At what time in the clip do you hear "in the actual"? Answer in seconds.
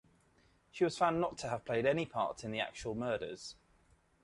2.43-2.95